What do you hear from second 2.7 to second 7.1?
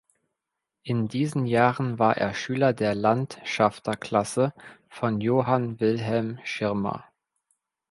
der Landschafterklasse von Johann Wilhelm Schirmer.